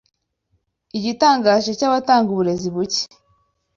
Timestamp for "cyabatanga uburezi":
1.79-2.67